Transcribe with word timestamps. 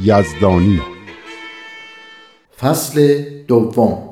یزدانی. 0.00 0.82
فصل 2.60 3.24
دوم. 3.48 4.08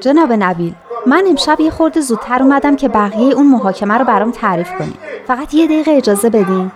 جناب 0.00 0.32
نبیل 0.32 0.74
من 1.06 1.24
امشب 1.28 1.60
یه 1.60 1.70
خورده 1.70 2.00
زودتر 2.00 2.42
اومدم 2.42 2.76
که 2.76 2.88
بقیه 2.88 3.34
اون 3.34 3.50
محاکمه 3.50 3.94
رو 3.94 4.04
برام 4.04 4.30
تعریف 4.30 4.68
کنی. 4.78 4.94
فقط 5.26 5.54
یه 5.54 5.66
دقیقه 5.66 5.90
اجازه 5.90 6.30
بدین. 6.30 6.72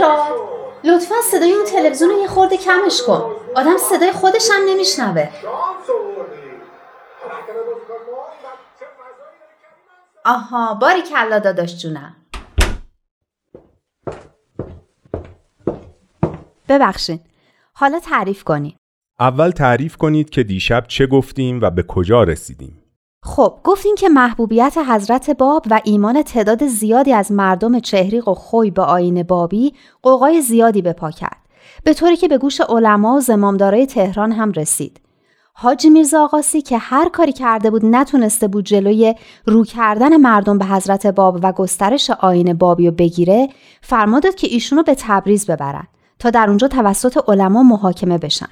مهراد 0.00 0.54
لطفا 0.84 1.14
صدای 1.30 1.52
اون 1.52 1.64
تلویزیون 1.64 2.10
رو 2.10 2.20
یه 2.20 2.28
خورده 2.28 2.56
کمش 2.56 3.02
کن. 3.06 3.32
آدم 3.56 3.76
صدای 3.76 4.12
خودش 4.12 4.48
هم 4.52 4.68
نمیشنوه. 4.68 5.28
آها 10.24 10.74
باری 10.74 11.02
کلا 11.02 11.38
داداش 11.38 11.82
جونم. 11.82 12.16
ببخشین 16.68 17.20
حالا 17.72 18.00
تعریف 18.00 18.44
کنید. 18.44 18.76
اول 19.20 19.50
تعریف 19.50 19.96
کنید 19.96 20.30
که 20.30 20.42
دیشب 20.42 20.84
چه 20.88 21.06
گفتیم 21.06 21.60
و 21.62 21.70
به 21.70 21.82
کجا 21.82 22.22
رسیدیم. 22.22 22.83
خب 23.26 23.58
گفتیم 23.64 23.94
که 23.94 24.08
محبوبیت 24.08 24.78
حضرت 24.88 25.30
باب 25.30 25.66
و 25.70 25.80
ایمان 25.84 26.22
تعداد 26.22 26.66
زیادی 26.66 27.12
از 27.12 27.32
مردم 27.32 27.80
چهریق 27.80 28.28
و 28.28 28.34
خوی 28.34 28.70
به 28.70 28.82
آین 28.82 29.22
بابی 29.22 29.74
قوقای 30.02 30.40
زیادی 30.40 30.82
به 30.82 30.92
پا 30.92 31.10
کرد. 31.10 31.36
به 31.84 31.94
طوری 31.94 32.16
که 32.16 32.28
به 32.28 32.38
گوش 32.38 32.60
علما 32.60 33.16
و 33.16 33.20
زمامدارای 33.20 33.86
تهران 33.86 34.32
هم 34.32 34.52
رسید. 34.52 35.00
حاجی 35.54 35.90
میرزا 35.90 36.24
آقاسی 36.24 36.62
که 36.62 36.78
هر 36.78 37.08
کاری 37.08 37.32
کرده 37.32 37.70
بود 37.70 37.84
نتونسته 37.84 38.48
بود 38.48 38.64
جلوی 38.64 39.14
رو 39.44 39.64
کردن 39.64 40.16
مردم 40.16 40.58
به 40.58 40.64
حضرت 40.64 41.06
باب 41.06 41.38
و 41.42 41.52
گسترش 41.52 42.10
آین 42.10 42.54
بابی 42.54 42.86
رو 42.86 42.92
بگیره 42.92 43.48
فرمودد 43.82 44.34
که 44.34 44.46
ایشونو 44.50 44.82
به 44.82 44.94
تبریز 44.98 45.46
ببرن 45.46 45.86
تا 46.18 46.30
در 46.30 46.48
اونجا 46.48 46.68
توسط 46.68 47.18
علما 47.28 47.62
محاکمه 47.62 48.18
بشن. 48.18 48.48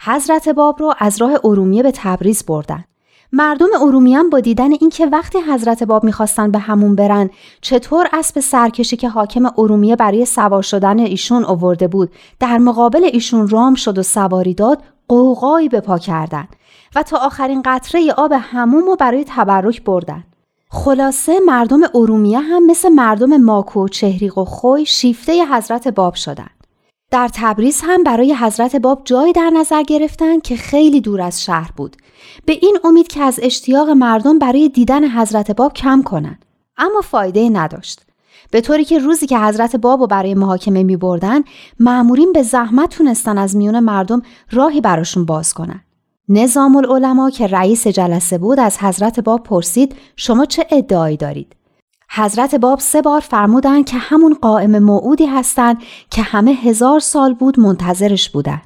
حضرت 0.00 0.48
باب 0.48 0.80
رو 0.80 0.94
از 0.98 1.20
راه 1.20 1.32
ارومیه 1.44 1.82
به 1.82 1.92
تبریز 1.94 2.44
بردن. 2.44 2.84
مردم 3.32 3.68
ارومیه 3.80 4.18
هم 4.18 4.30
با 4.30 4.40
دیدن 4.40 4.72
اینکه 4.72 5.06
وقتی 5.06 5.38
حضرت 5.38 5.82
باب 5.82 6.04
می‌خواستن 6.04 6.50
به 6.50 6.58
همون 6.58 6.96
برن 6.96 7.30
چطور 7.60 8.06
اسب 8.12 8.40
سرکشی 8.40 8.96
که 8.96 9.08
حاکم 9.08 9.46
ارومیه 9.58 9.96
برای 9.96 10.24
سوار 10.24 10.62
شدن 10.62 10.98
ایشون 10.98 11.44
آورده 11.44 11.88
بود 11.88 12.10
در 12.40 12.58
مقابل 12.58 13.04
ایشون 13.12 13.48
رام 13.48 13.74
شد 13.74 13.98
و 13.98 14.02
سواری 14.02 14.54
داد 14.54 14.82
قوقایی 15.08 15.68
به 15.68 15.80
پا 15.80 15.98
کردن 15.98 16.48
و 16.96 17.02
تا 17.02 17.18
آخرین 17.18 17.62
قطره 17.64 18.12
آب 18.16 18.32
هموم 18.40 18.84
رو 18.84 18.96
برای 18.96 19.24
تبرک 19.28 19.84
بردن. 19.84 20.24
خلاصه 20.70 21.40
مردم 21.46 21.80
ارومیه 21.94 22.40
هم 22.40 22.66
مثل 22.66 22.88
مردم 22.88 23.36
ماکو 23.36 23.84
و 23.84 23.88
چهریق 23.88 24.38
و 24.38 24.44
خوی 24.44 24.86
شیفته 24.86 25.46
حضرت 25.46 25.88
باب 25.88 26.14
شدن. 26.14 26.55
در 27.10 27.30
تبریز 27.34 27.80
هم 27.84 28.02
برای 28.02 28.34
حضرت 28.34 28.76
باب 28.76 29.02
جایی 29.04 29.32
در 29.32 29.50
نظر 29.50 29.82
گرفتن 29.82 30.40
که 30.40 30.56
خیلی 30.56 31.00
دور 31.00 31.20
از 31.20 31.44
شهر 31.44 31.70
بود. 31.76 31.96
به 32.46 32.52
این 32.52 32.78
امید 32.84 33.08
که 33.08 33.20
از 33.22 33.40
اشتیاق 33.42 33.88
مردم 33.88 34.38
برای 34.38 34.68
دیدن 34.68 35.08
حضرت 35.08 35.50
باب 35.50 35.72
کم 35.72 36.02
کنند 36.02 36.44
اما 36.76 37.00
فایده 37.00 37.48
نداشت. 37.48 38.02
به 38.50 38.60
طوری 38.60 38.84
که 38.84 38.98
روزی 38.98 39.26
که 39.26 39.38
حضرت 39.38 39.76
باب 39.76 40.00
رو 40.00 40.06
برای 40.06 40.34
محاکمه 40.34 40.82
می 40.82 40.96
بردن 40.96 41.42
معمورین 41.80 42.32
به 42.32 42.42
زحمت 42.42 42.90
تونستن 42.90 43.38
از 43.38 43.56
میون 43.56 43.80
مردم 43.80 44.22
راهی 44.50 44.80
براشون 44.80 45.24
باز 45.24 45.54
کنن. 45.54 45.80
نظام 46.28 46.76
العلماء 46.76 47.30
که 47.30 47.46
رئیس 47.46 47.86
جلسه 47.86 48.38
بود 48.38 48.60
از 48.60 48.78
حضرت 48.78 49.20
باب 49.20 49.42
پرسید 49.42 49.94
شما 50.16 50.44
چه 50.44 50.66
ادعایی 50.70 51.16
دارید؟ 51.16 51.56
حضرت 52.10 52.54
باب 52.54 52.78
سه 52.80 53.02
بار 53.02 53.20
فرمودند 53.20 53.86
که 53.86 53.96
همون 53.96 54.36
قائم 54.42 54.78
موعودی 54.78 55.26
هستند 55.26 55.78
که 56.10 56.22
همه 56.22 56.50
هزار 56.50 57.00
سال 57.00 57.34
بود 57.34 57.60
منتظرش 57.60 58.30
بودن. 58.30 58.62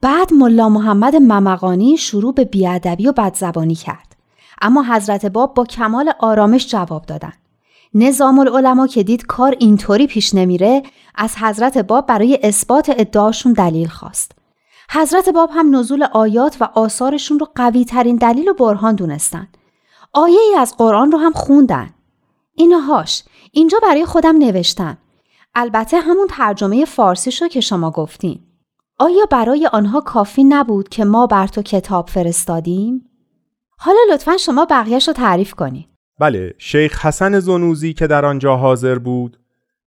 بعد 0.00 0.32
ملا 0.32 0.68
محمد 0.68 1.16
ممقانی 1.16 1.96
شروع 1.96 2.34
به 2.34 2.44
بیادبی 2.44 3.06
و 3.06 3.12
بدزبانی 3.12 3.74
کرد. 3.74 4.16
اما 4.62 4.82
حضرت 4.82 5.26
باب 5.26 5.54
با 5.54 5.64
کمال 5.64 6.12
آرامش 6.18 6.68
جواب 6.68 7.06
دادن. 7.06 7.32
نظام 7.94 8.38
العلماء 8.38 8.86
که 8.86 9.02
دید 9.02 9.26
کار 9.26 9.56
اینطوری 9.58 10.06
پیش 10.06 10.34
نمیره 10.34 10.82
از 11.14 11.36
حضرت 11.36 11.78
باب 11.78 12.06
برای 12.06 12.38
اثبات 12.42 12.90
ادعاشون 12.98 13.52
دلیل 13.52 13.88
خواست. 13.88 14.32
حضرت 14.90 15.28
باب 15.28 15.50
هم 15.52 15.76
نزول 15.76 16.02
آیات 16.12 16.56
و 16.60 16.68
آثارشون 16.74 17.38
رو 17.38 17.48
قوی 17.54 17.84
ترین 17.84 18.16
دلیل 18.16 18.48
و 18.48 18.54
برهان 18.54 18.94
دونستن. 18.94 19.48
آیه 20.12 20.40
ای 20.40 20.54
از 20.54 20.76
قرآن 20.76 21.12
رو 21.12 21.18
هم 21.18 21.32
خوندن. 21.32 21.90
اینهاش 22.56 23.22
اینجا 23.52 23.78
برای 23.82 24.04
خودم 24.04 24.38
نوشتم 24.38 24.98
البته 25.54 26.00
همون 26.00 26.26
ترجمه 26.30 26.84
فارسی 26.84 27.30
شو 27.30 27.48
که 27.48 27.60
شما 27.60 27.90
گفتین 27.90 28.40
آیا 28.98 29.26
برای 29.30 29.68
آنها 29.72 30.00
کافی 30.00 30.44
نبود 30.44 30.88
که 30.88 31.04
ما 31.04 31.26
بر 31.26 31.46
تو 31.46 31.62
کتاب 31.62 32.08
فرستادیم؟ 32.08 33.10
حالا 33.78 33.98
لطفا 34.12 34.36
شما 34.36 34.66
بقیهش 34.70 35.08
رو 35.08 35.14
تعریف 35.14 35.54
کنید. 35.54 35.88
بله 36.20 36.54
شیخ 36.58 37.06
حسن 37.06 37.40
زنوزی 37.40 37.92
که 37.92 38.06
در 38.06 38.24
آنجا 38.24 38.56
حاضر 38.56 38.98
بود 38.98 39.40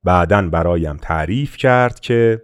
بعدا 0.03 0.49
برایم 0.49 0.97
تعریف 0.97 1.57
کرد 1.57 1.99
که 1.99 2.41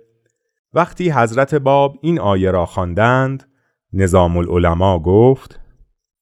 وقتی 0.73 1.09
حضرت 1.09 1.55
باب 1.55 1.97
این 2.01 2.19
آیه 2.19 2.51
را 2.51 2.65
خواندند 2.65 3.49
نظام 3.93 4.37
العلماء 4.37 4.99
گفت 4.99 5.59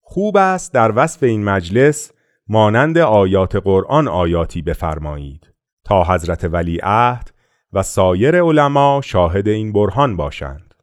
خوب 0.02 0.38
است 0.38 0.74
در 0.74 0.94
وصف 0.96 1.24
این 1.24 1.44
مجلس 1.44 2.12
مانند 2.47 2.97
آیات 2.97 3.55
قرآن 3.55 4.07
آیاتی 4.07 4.61
بفرمایید 4.61 5.53
تا 5.84 6.03
حضرت 6.03 6.43
ولی 6.43 6.79
عهد 6.84 7.34
و 7.73 7.84
سایر 7.84 8.41
علما 8.41 9.01
شاهد 9.03 9.47
این 9.47 9.73
برهان 9.73 10.17
باشند. 10.17 10.73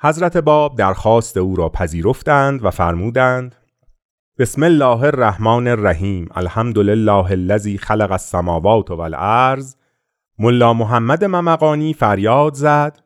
حضرت 0.00 0.36
باب 0.36 0.76
درخواست 0.76 1.36
او 1.36 1.56
را 1.56 1.68
پذیرفتند 1.68 2.64
و 2.64 2.70
فرمودند 2.70 3.56
بسم 4.38 4.62
الله 4.62 5.02
الرحمن 5.02 5.68
الرحیم 5.68 6.28
الحمد 6.34 6.78
لله 6.78 7.30
الذی 7.30 7.78
خلق 7.78 8.12
السماوات 8.12 8.90
والارض. 8.90 9.76
ملا 10.38 10.72
محمد 10.72 11.24
ممقانی 11.24 11.94
فریاد 11.94 12.54
زد 12.54 12.98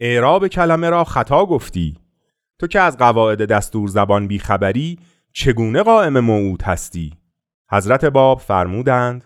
اعراب 0.00 0.48
کلمه 0.48 0.90
را 0.90 1.04
خطا 1.04 1.46
گفتی 1.46 1.98
تو 2.58 2.66
که 2.66 2.80
از 2.80 2.98
قواعد 2.98 3.44
دستور 3.44 3.88
زبان 3.88 4.28
بیخبری 4.28 4.98
چگونه 5.32 5.82
قائم 5.82 6.20
موعود 6.20 6.62
هستی؟ 6.62 7.23
حضرت 7.74 8.04
باب 8.04 8.38
فرمودند 8.38 9.24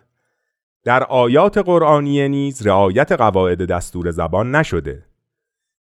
در 0.84 1.04
آیات 1.04 1.58
قرآنی 1.58 2.28
نیز 2.28 2.66
رعایت 2.66 3.12
قواعد 3.12 3.66
دستور 3.66 4.10
زبان 4.10 4.54
نشده 4.54 5.04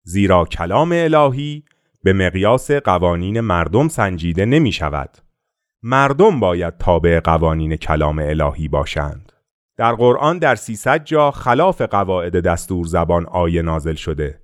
زیرا 0.03 0.45
کلام 0.45 0.91
الهی 0.91 1.63
به 2.03 2.13
مقیاس 2.13 2.71
قوانین 2.71 3.39
مردم 3.39 3.87
سنجیده 3.87 4.45
نمی 4.45 4.71
شود 4.71 5.09
مردم 5.83 6.39
باید 6.39 6.77
تابع 6.77 7.19
قوانین 7.19 7.75
کلام 7.75 8.19
الهی 8.19 8.67
باشند. 8.67 9.31
در 9.77 9.93
قرآن 9.93 10.37
در 10.37 10.55
300 10.55 11.03
جا 11.03 11.31
خلاف 11.31 11.81
قواعد 11.81 12.39
دستور 12.39 12.85
زبان 12.85 13.25
آیه 13.25 13.61
نازل 13.61 13.95
شده 13.95 14.39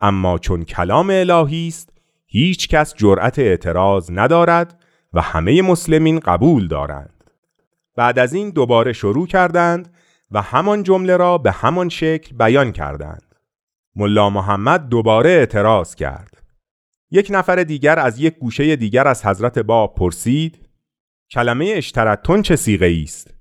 اما 0.00 0.38
چون 0.38 0.64
کلام 0.64 1.10
الهی 1.10 1.68
است 1.68 1.92
هیچ 2.26 2.68
کس 2.68 2.94
جرأت 2.94 3.38
اعتراض 3.38 4.10
ندارد 4.12 4.84
و 5.12 5.20
همه 5.20 5.62
مسلمین 5.62 6.20
قبول 6.20 6.68
دارند. 6.68 7.13
بعد 7.96 8.18
از 8.18 8.32
این 8.34 8.50
دوباره 8.50 8.92
شروع 8.92 9.26
کردند 9.26 9.94
و 10.30 10.42
همان 10.42 10.82
جمله 10.82 11.16
را 11.16 11.38
به 11.38 11.52
همان 11.52 11.88
شکل 11.88 12.36
بیان 12.36 12.72
کردند. 12.72 13.34
ملا 13.96 14.30
محمد 14.30 14.88
دوباره 14.88 15.30
اعتراض 15.30 15.94
کرد. 15.94 16.42
یک 17.10 17.28
نفر 17.30 17.56
دیگر 17.56 17.98
از 17.98 18.20
یک 18.20 18.38
گوشه 18.38 18.76
دیگر 18.76 19.08
از 19.08 19.26
حضرت 19.26 19.58
باب 19.58 19.94
پرسید 19.94 20.68
کلمه 21.30 21.72
اشترتون 21.76 22.42
چه 22.42 22.56
سیغه 22.56 23.00
است؟ 23.02 23.34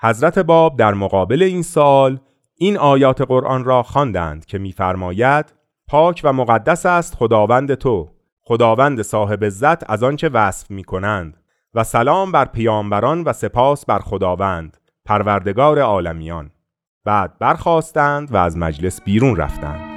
حضرت 0.00 0.38
باب 0.38 0.78
در 0.78 0.94
مقابل 0.94 1.42
این 1.42 1.62
سال 1.62 2.20
این 2.54 2.76
آیات 2.76 3.20
قرآن 3.20 3.64
را 3.64 3.82
خواندند 3.82 4.44
که 4.44 4.58
می‌فرماید 4.58 5.52
پاک 5.88 6.20
و 6.24 6.32
مقدس 6.32 6.86
است 6.86 7.14
خداوند 7.14 7.74
تو 7.74 8.10
خداوند 8.42 9.02
صاحب 9.02 9.44
عزت 9.44 9.90
از 9.90 10.02
آنچه 10.02 10.28
وصف 10.28 10.70
می 10.70 10.84
کنند 10.84 11.36
و 11.76 11.84
سلام 11.84 12.32
بر 12.32 12.44
پیامبران 12.44 13.22
و 13.22 13.32
سپاس 13.32 13.86
بر 13.86 13.98
خداوند 13.98 14.76
پروردگار 15.04 15.78
عالمیان. 15.78 16.50
بعد 17.04 17.38
برخواستند 17.38 18.34
و 18.34 18.36
از 18.36 18.56
مجلس 18.56 19.02
بیرون 19.02 19.36
رفتند. 19.36 19.95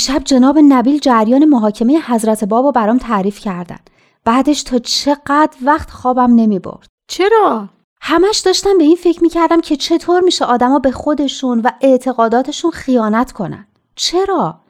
دیشب 0.00 0.24
جناب 0.24 0.58
نبیل 0.58 0.98
جریان 0.98 1.44
محاکمه 1.44 2.00
حضرت 2.06 2.44
بابا 2.44 2.70
برام 2.70 2.98
تعریف 2.98 3.38
کردن 3.38 3.78
بعدش 4.24 4.62
تا 4.62 4.78
چقدر 4.78 5.56
وقت 5.62 5.90
خوابم 5.90 6.34
نمی 6.34 6.58
برد 6.58 6.86
چرا؟ 7.08 7.68
همش 8.00 8.38
داشتم 8.38 8.78
به 8.78 8.84
این 8.84 8.96
فکر 8.96 9.22
می‌کردم 9.22 9.60
که 9.60 9.76
چطور 9.76 10.20
میشه 10.20 10.44
آدما 10.44 10.78
به 10.78 10.90
خودشون 10.90 11.60
و 11.60 11.70
اعتقاداتشون 11.80 12.70
خیانت 12.70 13.32
کنن 13.32 13.66
چرا؟ 13.96 14.60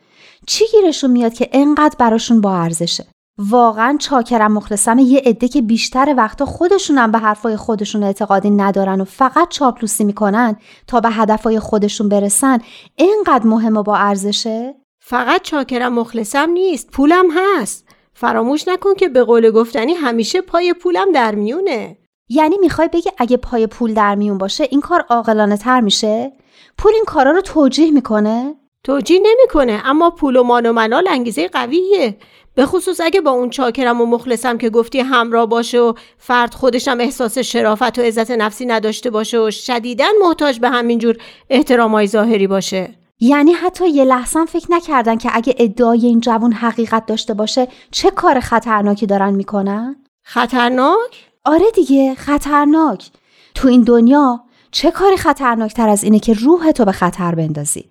چی 0.47 0.65
گیرشون 0.73 1.11
میاد 1.11 1.35
که 1.35 1.49
انقدر 1.53 1.97
براشون 1.99 2.41
با 2.41 2.57
ارزشه؟ 2.57 3.07
واقعا 3.39 3.97
چاکرم 4.01 4.53
مخلصم 4.53 4.99
یه 4.99 5.23
عده 5.27 5.49
که 5.49 5.63
بیشتر 5.63 6.15
وقتا 6.17 6.45
خودشونم 6.45 7.13
به 7.13 7.19
حرفای 7.19 7.57
خودشون 7.57 8.03
اعتقادی 8.03 8.51
ندارن 8.51 9.01
و 9.01 9.05
فقط 9.05 9.49
چاپلوسی 9.49 10.05
می‌کنن 10.05 10.57
تا 10.87 11.01
به 11.01 11.11
هدفهای 11.11 11.61
خودشون 11.61 12.09
برسن 12.09 12.59
اینقدر 12.97 13.47
مهم 13.47 13.77
و 13.77 13.83
با 13.83 13.97
ارزشه 13.97 14.80
فقط 15.11 15.43
چاکرم 15.43 15.93
مخلصم 15.93 16.51
نیست 16.51 16.91
پولم 16.91 17.27
هست. 17.31 17.89
فراموش 18.15 18.69
نکن 18.69 18.95
که 18.95 19.09
به 19.09 19.25
قول 19.25 19.51
گفتنی 19.51 19.95
همیشه 19.95 20.41
پای 20.41 20.75
پولم 20.75 21.13
در 21.13 21.35
میونه. 21.35 21.97
یعنی 22.29 22.59
می‌خوای 22.59 22.89
بگی 22.89 23.11
اگه 23.19 23.37
پای 23.37 23.67
پول 23.67 23.95
در 23.95 24.15
میون 24.15 24.39
باشه 24.39 24.69
این 24.71 24.81
کار 24.81 25.05
عاقلانه 25.09 25.57
تر 25.57 25.81
میشه؟ 25.81 26.33
پول 26.79 26.93
این 26.95 27.05
کارا 27.07 27.31
رو 27.31 27.41
توجیه 27.41 27.91
می‌کنه؟ 27.91 28.55
توجیه 28.85 29.19
نمی‌کنه 29.19 29.83
اما 29.85 30.11
پول 30.11 30.37
و 30.37 30.43
مان 30.43 30.67
و 30.67 30.73
منال 30.73 31.09
انگیزه 31.09 31.49
قویه. 31.49 32.17
به 32.55 32.67
خصوص 32.67 33.01
اگه 33.01 33.21
با 33.21 33.31
اون 33.31 33.51
چاکرم 33.51 34.01
و 34.01 34.07
مخلصم 34.07 34.59
که 34.59 34.71
گفتی 34.71 35.01
همراه 35.01 35.47
باشه 35.47 35.81
و 35.81 35.93
فرد 36.19 36.55
خودشم 36.55 37.01
احساس 37.01 37.39
شرافت 37.39 37.99
و 37.99 38.03
عزت 38.03 38.31
نفسی 38.31 38.67
نداشته 38.67 39.11
باشه 39.11 39.39
و 39.39 39.51
شدیداً 39.51 40.07
محتاج 40.23 40.61
به 40.61 40.69
همینجور 40.69 41.17
احترامای 41.51 42.07
ظاهری 42.07 42.47
باشه. 42.47 43.00
یعنی 43.21 43.53
حتی 43.53 43.89
یه 43.89 44.05
لحظه 44.05 44.45
فکر 44.45 44.67
نکردن 44.73 45.17
که 45.17 45.31
اگه 45.33 45.55
ادعای 45.59 46.07
این 46.07 46.21
جوون 46.21 46.53
حقیقت 46.53 47.07
داشته 47.07 47.35
باشه 47.35 47.69
چه 47.91 48.11
کار 48.11 48.41
خطرناکی 48.41 49.07
دارن 49.07 49.35
می‌کنن؟ 49.35 49.97
خطرناک؟ 50.23 51.27
آره 51.45 51.71
دیگه 51.75 52.15
خطرناک 52.15 53.11
تو 53.55 53.69
این 53.69 53.83
دنیا 53.83 54.41
چه 54.71 54.91
کاری 54.91 55.17
خطرناکتر 55.17 55.89
از 55.89 56.05
اینه 56.05 56.19
که 56.19 56.33
روح 56.35 56.71
تو 56.71 56.85
به 56.85 56.93
خطر 56.93 57.35
بندازی 57.35 57.85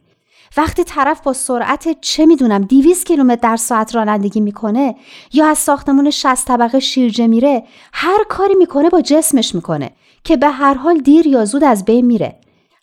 وقتی 0.57 0.83
طرف 0.83 1.21
با 1.21 1.33
سرعت 1.33 2.01
چه 2.01 2.25
می‌دونم 2.25 2.61
200 2.61 3.05
کیلومتر 3.05 3.49
در 3.49 3.55
ساعت 3.57 3.95
رانندگی 3.95 4.39
می‌کنه 4.39 4.95
یا 5.33 5.47
از 5.47 5.57
ساختمون 5.57 6.09
60 6.09 6.47
طبقه 6.47 6.79
شیرجه 6.79 7.27
میره 7.27 7.63
هر 7.93 8.23
کاری 8.29 8.55
می‌کنه 8.55 8.89
با 8.89 9.01
جسمش 9.01 9.55
می‌کنه 9.55 9.91
که 10.23 10.37
به 10.37 10.47
هر 10.49 10.73
حال 10.73 10.97
دیر 10.97 11.27
یا 11.27 11.45
زود 11.45 11.63
از 11.63 11.85
بین 11.85 12.05
میره 12.05 12.38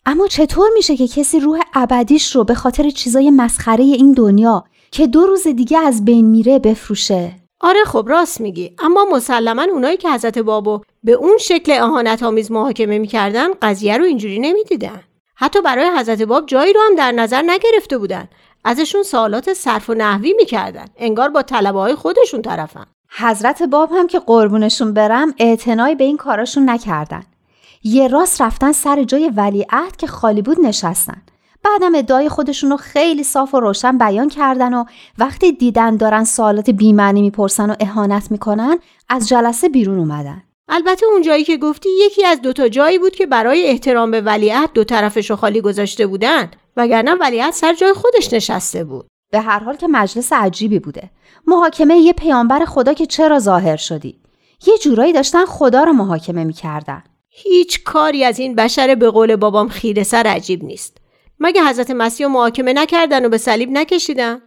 اما 0.09 0.27
چطور 0.27 0.69
میشه 0.73 0.97
که 0.97 1.07
کسی 1.07 1.39
روح 1.39 1.59
ابدیش 1.73 2.35
رو 2.35 2.43
به 2.43 2.53
خاطر 2.53 2.89
چیزای 2.89 3.31
مسخره 3.31 3.83
این 3.83 4.11
دنیا 4.11 4.63
که 4.91 5.07
دو 5.07 5.25
روز 5.25 5.47
دیگه 5.47 5.79
از 5.79 6.05
بین 6.05 6.25
میره 6.25 6.59
بفروشه؟ 6.59 7.31
آره 7.61 7.83
خب 7.83 8.05
راست 8.09 8.41
میگی. 8.41 8.75
اما 8.79 9.05
مسلما 9.11 9.61
اونایی 9.61 9.97
که 9.97 10.11
حضرت 10.11 10.37
بابو 10.37 10.81
به 11.03 11.11
اون 11.11 11.37
شکل 11.37 11.71
اهانت 11.71 12.23
آمیز 12.23 12.51
محاکمه 12.51 12.97
می‌کردن 12.97 13.47
قضیه 13.61 13.97
رو 13.97 14.03
اینجوری 14.03 14.39
نمی‌دیدن. 14.39 15.01
حتی 15.35 15.61
برای 15.61 15.89
حضرت 15.97 16.21
باب 16.21 16.45
جایی 16.45 16.73
رو 16.73 16.79
هم 16.89 16.95
در 16.95 17.11
نظر 17.11 17.41
نگرفته 17.41 17.97
بودن. 17.97 18.27
ازشون 18.63 19.03
سوالات 19.03 19.53
صرف 19.53 19.89
و 19.89 19.93
نحوی 19.93 20.33
می‌کردن. 20.33 20.85
انگار 20.97 21.29
با 21.29 21.41
طلبه 21.41 21.79
های 21.79 21.95
خودشون 21.95 22.41
طرفن. 22.41 22.85
حضرت 23.17 23.63
باب 23.63 23.91
هم 23.91 24.07
که 24.07 24.19
قربونشون 24.19 24.93
برم 24.93 25.33
اعتنایی 25.39 25.95
به 25.95 26.03
این 26.03 26.17
کاراشون 26.17 26.69
نکردن. 26.69 27.23
یه 27.87 28.07
راست 28.07 28.41
رفتن 28.41 28.71
سر 28.71 29.03
جای 29.03 29.31
ولیعهد 29.35 29.95
که 29.97 30.07
خالی 30.07 30.41
بود 30.41 30.59
نشستن. 30.59 31.21
بعدم 31.63 31.95
ادعای 31.95 32.29
خودشون 32.29 32.69
رو 32.69 32.77
خیلی 32.77 33.23
صاف 33.23 33.53
و 33.53 33.59
روشن 33.59 33.97
بیان 33.97 34.29
کردن 34.29 34.73
و 34.73 34.85
وقتی 35.17 35.51
دیدن 35.51 35.97
دارن 35.97 36.23
سوالات 36.23 36.69
بیمعنی 36.69 37.21
می‌پرسن 37.21 37.69
و 37.69 37.75
اهانت 37.79 38.31
می‌کنن 38.31 38.79
از 39.09 39.27
جلسه 39.27 39.69
بیرون 39.69 39.99
اومدن. 39.99 40.43
البته 40.69 41.05
اون 41.05 41.21
جایی 41.21 41.43
که 41.43 41.57
گفتی 41.57 41.89
یکی 42.05 42.25
از 42.25 42.41
دوتا 42.41 42.67
جایی 42.67 42.99
بود 42.99 43.15
که 43.15 43.25
برای 43.25 43.67
احترام 43.67 44.11
به 44.11 44.21
ولیعهد 44.21 44.69
دو 44.73 44.83
طرفش 44.83 45.29
رو 45.29 45.35
خالی 45.35 45.61
گذاشته 45.61 46.07
بودن 46.07 46.51
وگرنه 46.77 47.13
ولیعهد 47.13 47.53
سر 47.53 47.73
جای 47.73 47.93
خودش 47.93 48.33
نشسته 48.33 48.83
بود. 48.83 49.07
به 49.31 49.39
هر 49.39 49.59
حال 49.59 49.75
که 49.75 49.87
مجلس 49.87 50.33
عجیبی 50.33 50.79
بوده. 50.79 51.09
محاکمه 51.47 51.97
یه 51.97 52.13
پیامبر 52.13 52.65
خدا 52.65 52.93
که 52.93 53.05
چرا 53.05 53.39
ظاهر 53.39 53.75
شدی؟ 53.75 54.19
یه 54.67 54.77
جورایی 54.77 55.13
داشتن 55.13 55.45
خدا 55.45 55.83
رو 55.83 55.93
محاکمه 55.93 56.43
می‌کردن. 56.43 57.03
هیچ 57.39 57.83
کاری 57.83 58.23
از 58.23 58.39
این 58.39 58.55
بشر 58.55 58.95
به 58.95 59.09
قول 59.09 59.35
بابام 59.35 59.69
خیره 59.69 60.03
سر 60.03 60.27
عجیب 60.27 60.63
نیست. 60.63 60.97
مگه 61.39 61.63
حضرت 61.63 61.91
مسیح 61.91 62.27
محاکمه 62.27 62.73
نکردن 62.73 63.25
و 63.25 63.29
به 63.29 63.37
صلیب 63.37 63.69
نکشیدن؟ 63.71 64.41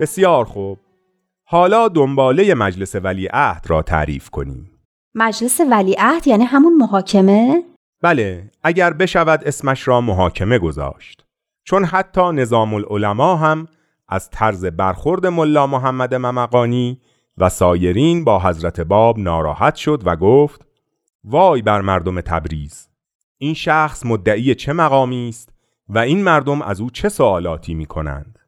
بسیار 0.00 0.44
خوب. 0.44 0.78
حالا 1.44 1.88
دنباله 1.88 2.54
مجلس 2.54 2.94
ولیعهد 2.94 3.64
را 3.68 3.82
تعریف 3.82 4.30
کنیم. 4.30 4.70
مجلس 5.14 5.60
ولیعهد 5.70 6.26
یعنی 6.26 6.44
همون 6.44 6.76
محاکمه؟ 6.76 7.62
بله 8.02 8.50
اگر 8.62 8.92
بشود 8.92 9.44
اسمش 9.44 9.88
را 9.88 10.00
محاکمه 10.00 10.58
گذاشت. 10.58 11.24
چون 11.64 11.84
حتی 11.84 12.32
نظام 12.32 12.74
العلماء 12.74 13.36
هم 13.36 13.68
از 14.08 14.30
طرز 14.30 14.64
برخورد 14.64 15.26
ملا 15.26 15.66
محمد 15.66 16.14
ممقانی 16.14 17.00
و 17.38 17.48
سایرین 17.48 18.24
با 18.24 18.40
حضرت 18.40 18.80
باب 18.80 19.18
ناراحت 19.18 19.74
شد 19.74 20.02
و 20.04 20.16
گفت 20.16 20.66
وای 21.24 21.62
بر 21.62 21.80
مردم 21.80 22.20
تبریز 22.20 22.88
این 23.38 23.54
شخص 23.54 24.06
مدعی 24.06 24.54
چه 24.54 24.72
مقامی 24.72 25.28
است 25.28 25.52
و 25.88 25.98
این 25.98 26.22
مردم 26.22 26.62
از 26.62 26.80
او 26.80 26.90
چه 26.90 27.08
سوالاتی 27.08 27.74
می 27.74 27.86
کنند 27.86 28.39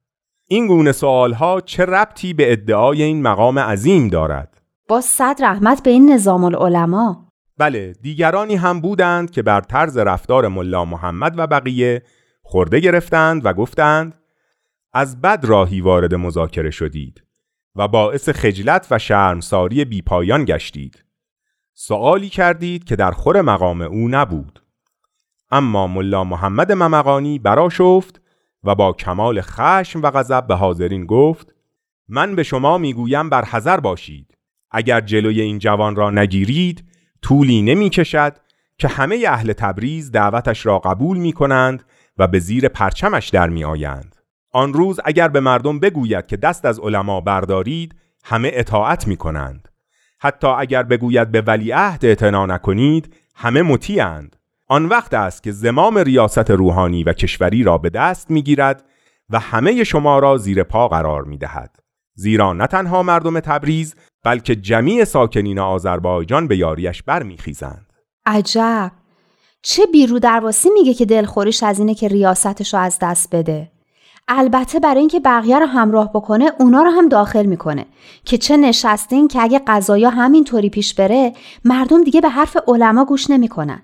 این 0.52 0.66
گونه 0.66 0.92
سوالها 0.92 1.60
چه 1.60 1.84
ربطی 1.84 2.34
به 2.34 2.52
ادعای 2.52 3.02
این 3.02 3.22
مقام 3.22 3.58
عظیم 3.58 4.08
دارد؟ 4.08 4.62
با 4.88 5.00
صد 5.00 5.36
رحمت 5.42 5.82
به 5.82 5.90
این 5.90 6.12
نظام 6.12 6.44
العلماء 6.44 7.14
بله 7.58 7.92
دیگرانی 8.02 8.56
هم 8.56 8.80
بودند 8.80 9.30
که 9.30 9.42
بر 9.42 9.60
طرز 9.60 9.96
رفتار 9.96 10.48
ملا 10.48 10.84
محمد 10.84 11.34
و 11.36 11.46
بقیه 11.46 12.02
خورده 12.42 12.80
گرفتند 12.80 13.46
و 13.46 13.52
گفتند 13.52 14.14
از 14.92 15.20
بد 15.20 15.44
راهی 15.44 15.80
وارد 15.80 16.14
مذاکره 16.14 16.70
شدید 16.70 17.24
و 17.76 17.88
باعث 17.88 18.28
خجلت 18.28 18.86
و 18.90 18.98
شرمساری 18.98 19.84
بیپایان 19.84 20.44
گشتید. 20.44 21.04
سوالی 21.74 22.28
کردید 22.28 22.84
که 22.84 22.96
در 22.96 23.10
خور 23.10 23.40
مقام 23.40 23.82
او 23.82 24.08
نبود. 24.08 24.62
اما 25.50 25.86
ملا 25.86 26.24
محمد 26.24 26.72
ممقانی 26.72 27.38
برا 27.38 27.68
شفت 27.68 28.21
و 28.64 28.74
با 28.74 28.92
کمال 28.92 29.40
خشم 29.40 30.02
و 30.02 30.10
غضب 30.10 30.46
به 30.46 30.54
حاضرین 30.54 31.06
گفت 31.06 31.54
من 32.08 32.36
به 32.36 32.42
شما 32.42 32.78
می‌گویم 32.78 33.30
بر 33.30 33.44
حذر 33.44 33.80
باشید 33.80 34.38
اگر 34.70 35.00
جلوی 35.00 35.40
این 35.40 35.58
جوان 35.58 35.96
را 35.96 36.10
نگیرید 36.10 36.84
طولی 37.22 37.62
نمی 37.62 37.90
کشد 37.90 38.36
که 38.78 38.88
همه 38.88 39.24
اهل 39.28 39.52
تبریز 39.52 40.10
دعوتش 40.10 40.66
را 40.66 40.78
قبول 40.78 41.16
می 41.16 41.32
کنند 41.32 41.84
و 42.18 42.26
به 42.26 42.38
زیر 42.38 42.68
پرچمش 42.68 43.28
در 43.28 43.48
می 43.48 43.64
آیند. 43.64 44.16
آن 44.52 44.72
روز 44.72 45.00
اگر 45.04 45.28
به 45.28 45.40
مردم 45.40 45.80
بگوید 45.80 46.26
که 46.26 46.36
دست 46.36 46.64
از 46.64 46.80
علما 46.80 47.20
بردارید 47.20 47.94
همه 48.24 48.50
اطاعت 48.54 49.06
می 49.06 49.16
کنند. 49.16 49.68
حتی 50.18 50.46
اگر 50.46 50.82
بگوید 50.82 51.30
به 51.30 51.40
ولیعهد 51.40 52.04
اعتنا 52.04 52.46
نکنید 52.46 53.14
همه 53.34 53.62
مطیعند. 53.62 54.36
آن 54.72 54.86
وقت 54.86 55.14
است 55.14 55.42
که 55.42 55.52
زمام 55.52 55.98
ریاست 55.98 56.50
روحانی 56.50 57.04
و 57.04 57.12
کشوری 57.12 57.62
را 57.62 57.78
به 57.78 57.90
دست 57.90 58.30
می 58.30 58.42
گیرد 58.42 58.84
و 59.30 59.38
همه 59.38 59.84
شما 59.84 60.18
را 60.18 60.36
زیر 60.36 60.62
پا 60.62 60.88
قرار 60.88 61.24
می 61.24 61.38
دهد. 61.38 61.76
زیرا 62.14 62.52
نه 62.52 62.66
تنها 62.66 63.02
مردم 63.02 63.40
تبریز 63.40 63.94
بلکه 64.24 64.56
جمیع 64.56 65.04
ساکنین 65.04 65.58
آذربایجان 65.58 66.48
به 66.48 66.56
یاریش 66.56 67.02
برمیخیزند. 67.02 67.86
عجب 68.26 68.92
چه 69.62 69.86
بیرو 69.86 70.18
درواسی 70.18 70.70
میگه 70.70 70.94
که 70.94 71.06
دلخوریش 71.06 71.62
از 71.62 71.78
اینه 71.78 71.94
که 71.94 72.08
ریاستش 72.08 72.74
رو 72.74 72.80
از 72.80 72.98
دست 73.02 73.34
بده 73.34 73.70
البته 74.28 74.80
برای 74.80 75.00
اینکه 75.00 75.20
بقیه 75.20 75.58
رو 75.58 75.66
همراه 75.66 76.10
بکنه 76.12 76.52
اونا 76.58 76.82
رو 76.82 76.90
هم 76.90 77.08
داخل 77.08 77.46
می‌کنه 77.46 77.86
که 78.24 78.38
چه 78.38 78.56
نشستین 78.56 79.28
که 79.28 79.42
اگه 79.42 79.60
قضایا 79.66 80.10
همینطوری 80.10 80.70
پیش 80.70 80.94
بره 80.94 81.32
مردم 81.64 82.04
دیگه 82.04 82.20
به 82.20 82.28
حرف 82.28 82.56
علما 82.68 83.04
گوش 83.04 83.30
نمی‌کنن 83.30 83.82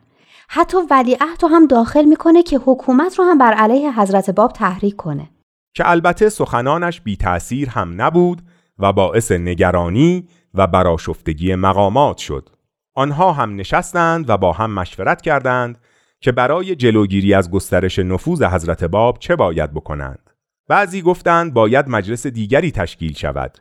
حتی 0.50 0.76
ولیعهد 0.90 1.42
رو 1.42 1.48
هم 1.48 1.66
داخل 1.66 2.04
می‌کنه 2.04 2.42
که 2.42 2.58
حکومت 2.64 3.18
رو 3.18 3.24
هم 3.24 3.38
بر 3.38 3.52
علیه 3.52 4.00
حضرت 4.00 4.30
باب 4.30 4.52
تحریک 4.52 4.96
کنه. 4.96 5.30
که 5.74 5.90
البته 5.90 6.28
سخنانش 6.28 7.00
بی 7.00 7.16
تأثیر 7.16 7.68
هم 7.68 8.02
نبود 8.02 8.42
و 8.78 8.92
باعث 8.92 9.32
نگرانی 9.32 10.28
و 10.54 10.66
براشفتگی 10.66 11.54
مقامات 11.54 12.18
شد. 12.18 12.48
آنها 12.94 13.32
هم 13.32 13.56
نشستند 13.56 14.30
و 14.30 14.36
با 14.36 14.52
هم 14.52 14.70
مشورت 14.70 15.20
کردند 15.20 15.78
که 16.20 16.32
برای 16.32 16.76
جلوگیری 16.76 17.34
از 17.34 17.50
گسترش 17.50 17.98
نفوذ 17.98 18.42
حضرت 18.42 18.84
باب 18.84 19.18
چه 19.18 19.36
باید 19.36 19.74
بکنند. 19.74 20.30
بعضی 20.68 21.02
گفتند 21.02 21.54
باید 21.54 21.88
مجلس 21.88 22.26
دیگری 22.26 22.70
تشکیل 22.70 23.12
شود 23.12 23.58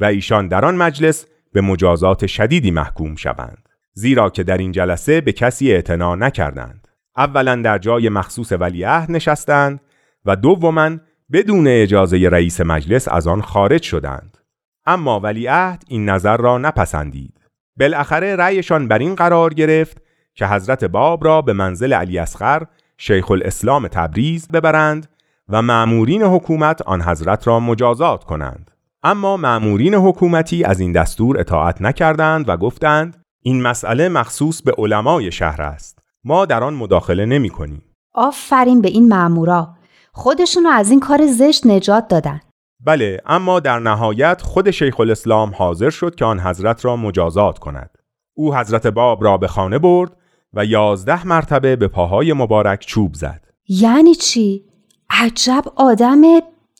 و 0.00 0.04
ایشان 0.04 0.48
در 0.48 0.64
آن 0.64 0.76
مجلس 0.76 1.26
به 1.52 1.60
مجازات 1.60 2.26
شدیدی 2.26 2.70
محکوم 2.70 3.16
شوند. 3.16 3.69
زیرا 3.92 4.30
که 4.30 4.42
در 4.42 4.58
این 4.58 4.72
جلسه 4.72 5.20
به 5.20 5.32
کسی 5.32 5.72
اعتنا 5.72 6.14
نکردند. 6.14 6.88
اولا 7.16 7.56
در 7.56 7.78
جای 7.78 8.08
مخصوص 8.08 8.52
ولیعهد 8.52 9.10
نشستند 9.10 9.80
و 10.24 10.36
دوما 10.36 10.90
بدون 11.32 11.66
اجازه 11.68 12.28
رئیس 12.28 12.60
مجلس 12.60 13.08
از 13.08 13.26
آن 13.26 13.42
خارج 13.42 13.82
شدند. 13.82 14.38
اما 14.86 15.20
ولیعهد 15.20 15.84
این 15.88 16.08
نظر 16.08 16.36
را 16.36 16.58
نپسندید. 16.58 17.40
بالاخره 17.76 18.36
رأیشان 18.36 18.88
بر 18.88 18.98
این 18.98 19.14
قرار 19.14 19.54
گرفت 19.54 20.02
که 20.34 20.46
حضرت 20.46 20.84
باب 20.84 21.24
را 21.24 21.42
به 21.42 21.52
منزل 21.52 21.92
علی 21.92 22.18
اصغر 22.18 22.62
شیخ 22.98 23.30
الاسلام 23.30 23.88
تبریز 23.88 24.48
ببرند 24.48 25.08
و 25.48 25.62
معمورین 25.62 26.22
حکومت 26.22 26.82
آن 26.82 27.02
حضرت 27.02 27.46
را 27.46 27.60
مجازات 27.60 28.24
کنند. 28.24 28.70
اما 29.02 29.36
معمورین 29.36 29.94
حکومتی 29.94 30.64
از 30.64 30.80
این 30.80 30.92
دستور 30.92 31.40
اطاعت 31.40 31.82
نکردند 31.82 32.48
و 32.48 32.56
گفتند 32.56 33.19
این 33.42 33.62
مسئله 33.62 34.08
مخصوص 34.08 34.62
به 34.62 34.74
علمای 34.78 35.32
شهر 35.32 35.62
است. 35.62 35.98
ما 36.24 36.46
در 36.46 36.64
آن 36.64 36.74
مداخله 36.74 37.26
نمی 37.26 37.50
کنیم. 37.50 37.82
آفرین 38.14 38.80
به 38.80 38.88
این 38.88 39.08
معمورا 39.08 39.68
خودشونو 40.12 40.68
از 40.68 40.90
این 40.90 41.00
کار 41.00 41.26
زشت 41.26 41.66
نجات 41.66 42.08
دادن. 42.08 42.40
بله 42.80 43.20
اما 43.26 43.60
در 43.60 43.78
نهایت 43.78 44.42
خود 44.42 44.70
شیخ 44.70 45.00
الاسلام 45.00 45.54
حاضر 45.54 45.90
شد 45.90 46.14
که 46.14 46.24
آن 46.24 46.40
حضرت 46.40 46.84
را 46.84 46.96
مجازات 46.96 47.58
کند. 47.58 47.90
او 48.34 48.54
حضرت 48.54 48.86
باب 48.86 49.24
را 49.24 49.36
به 49.36 49.48
خانه 49.48 49.78
برد 49.78 50.16
و 50.54 50.64
یازده 50.64 51.26
مرتبه 51.26 51.76
به 51.76 51.88
پاهای 51.88 52.32
مبارک 52.32 52.86
چوب 52.86 53.14
زد. 53.14 53.44
یعنی 53.68 54.14
چی؟ 54.14 54.64
عجب 55.10 55.64
آدم 55.76 56.22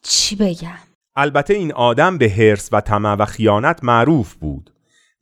چی 0.02 0.36
بگم؟ 0.36 0.78
البته 1.16 1.54
این 1.54 1.72
آدم 1.72 2.18
به 2.18 2.28
حرس 2.28 2.68
و 2.72 2.80
طمع 2.80 3.14
و 3.14 3.24
خیانت 3.24 3.84
معروف 3.84 4.34
بود. 4.34 4.70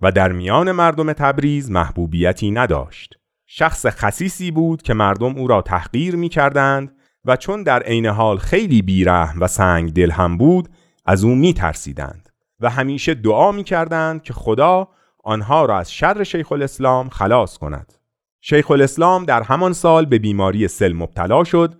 و 0.01 0.13
در 0.13 0.33
میان 0.33 0.73
مردم 0.73 1.13
تبریز 1.13 1.71
محبوبیتی 1.71 2.51
نداشت. 2.51 3.15
شخص 3.47 3.87
خصیصی 3.87 4.51
بود 4.51 4.83
که 4.83 4.95
مردم 4.95 5.39
او 5.39 5.47
را 5.47 5.63
تحقیر 5.63 6.17
می 6.17 6.29
کردند 6.29 6.97
و 7.25 7.37
چون 7.37 7.63
در 7.63 7.83
عین 7.83 8.07
حال 8.07 8.39
خیلی 8.39 8.83
بیرحم 8.83 9.41
و 9.41 9.47
سنگ 9.47 9.93
دل 9.93 10.11
هم 10.11 10.39
بود 10.39 10.69
از 11.07 11.25
او 11.25 11.35
می 11.35 11.55
ترسیدند 11.55 12.29
و 12.61 12.71
همیشه 12.71 13.15
دعا 13.15 13.53
می 13.53 13.65
کردند 13.65 14.23
که 14.23 14.33
خدا 14.33 14.89
آنها 15.25 15.65
را 15.65 15.79
از 15.79 15.93
شر 15.93 16.25
شیخ 16.25 16.53
الاسلام 16.53 17.09
خلاص 17.09 17.59
کند. 17.59 17.95
شیخ 18.41 18.71
الاسلام 18.71 19.25
در 19.25 19.43
همان 19.43 19.73
سال 19.73 20.07
به 20.07 20.19
بیماری 20.19 20.69
سل 20.69 20.93
مبتلا 20.93 21.45
شد 21.45 21.75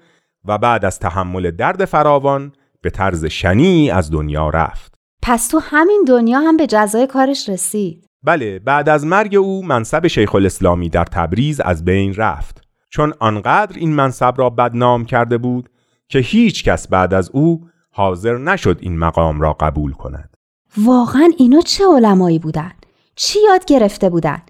و 0.45 0.59
بعد 0.59 0.85
از 0.85 0.99
تحمل 0.99 1.51
درد 1.51 1.85
فراوان 1.85 2.53
به 2.83 2.91
طرز 2.91 3.25
شنی 3.25 3.91
از 3.91 4.11
دنیا 4.11 4.49
رفت. 4.49 4.95
پس 5.23 5.49
تو 5.49 5.59
همین 5.59 6.05
دنیا 6.09 6.41
هم 6.41 6.57
به 6.57 6.67
جزای 6.67 7.07
کارش 7.07 7.49
رسید. 7.49 8.08
بله 8.23 8.59
بعد 8.59 8.89
از 8.89 9.07
مرگ 9.07 9.35
او 9.35 9.67
منصب 9.67 10.07
شیخ 10.07 10.35
الاسلامی 10.35 10.89
در 10.89 11.05
تبریز 11.05 11.61
از 11.61 11.85
بین 11.85 12.15
رفت 12.15 12.63
چون 12.91 13.15
آنقدر 13.19 13.79
این 13.79 13.95
منصب 13.95 14.35
را 14.37 14.51
بدنام 14.51 15.05
کرده 15.05 15.39
بود 15.39 15.69
که 16.09 16.19
هیچ 16.19 16.65
کس 16.65 16.89
بعد 16.89 17.15
از 17.15 17.31
او 17.33 17.69
حاضر 17.91 18.39
نشد 18.39 18.79
این 18.81 18.99
مقام 18.99 19.41
را 19.41 19.53
قبول 19.53 19.93
کند 19.93 20.37
واقعا 20.77 21.31
اینا 21.39 21.61
چه 21.61 21.85
علمایی 21.95 22.39
بودن؟ 22.39 22.73
چی 23.17 23.39
یاد 23.49 23.65
گرفته 23.65 24.11
بودن؟ 24.11 24.43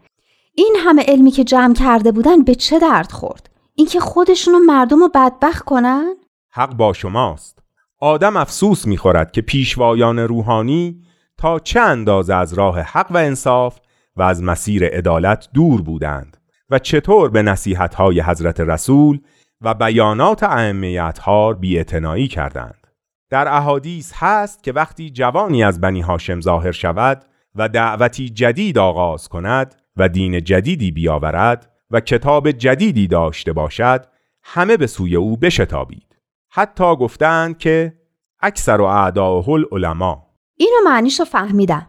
این 0.54 0.76
همه 0.78 1.02
علمی 1.08 1.30
که 1.30 1.44
جمع 1.44 1.74
کرده 1.74 2.12
بودن 2.12 2.42
به 2.42 2.54
چه 2.54 2.78
درد 2.78 3.12
خورد؟ 3.12 3.50
اینکه 3.74 4.00
خودشونو 4.00 4.58
مردم 4.58 4.98
رو 4.98 5.10
بدبخت 5.14 5.64
کنن؟ 5.64 6.14
حق 6.50 6.74
با 6.74 6.92
شماست 6.92 7.58
آدم 8.00 8.36
افسوس 8.36 8.86
می‌خورد 8.86 9.32
که 9.32 9.40
پیشوایان 9.40 10.18
روحانی 10.18 11.02
تا 11.38 11.58
چه 11.58 11.80
اندازه 11.80 12.34
از 12.34 12.52
راه 12.52 12.80
حق 12.80 13.06
و 13.10 13.16
انصاف 13.16 13.78
و 14.16 14.22
از 14.22 14.42
مسیر 14.42 14.84
عدالت 14.86 15.48
دور 15.54 15.82
بودند 15.82 16.36
و 16.70 16.78
چطور 16.78 17.30
به 17.30 17.56
های 17.96 18.20
حضرت 18.20 18.60
رسول 18.60 19.20
و 19.60 19.74
بیانات 19.74 20.42
ائمه 20.42 21.00
اطهار 21.02 21.54
بی‌اعتنایی 21.54 22.28
کردند. 22.28 22.86
در 23.30 23.48
احادیث 23.48 24.12
هست 24.14 24.62
که 24.62 24.72
وقتی 24.72 25.10
جوانی 25.10 25.64
از 25.64 25.80
بنی 25.80 26.00
هاشم 26.00 26.40
ظاهر 26.40 26.72
شود 26.72 27.24
و 27.54 27.68
دعوتی 27.68 28.28
جدید 28.28 28.78
آغاز 28.78 29.28
کند 29.28 29.74
و 29.96 30.08
دین 30.08 30.44
جدیدی 30.44 30.90
بیاورد 30.90 31.70
و 31.90 32.00
کتاب 32.00 32.50
جدیدی 32.50 33.06
داشته 33.06 33.52
باشد 33.52 34.06
همه 34.42 34.76
به 34.76 34.86
سوی 34.86 35.16
او 35.16 35.36
بشتابید. 35.36 36.16
حتی 36.50 36.96
گفتند 36.96 37.58
که 37.58 37.92
اکثر 38.40 38.80
و 38.80 38.84
اعداه 38.84 39.48
العلماء 39.48 40.27
اینو 40.58 40.90
معنیشو 40.90 41.24
فهمیدم. 41.24 41.86